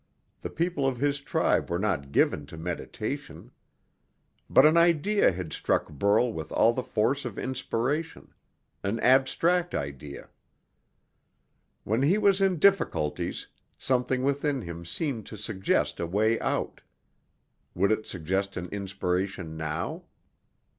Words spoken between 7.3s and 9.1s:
inspiration an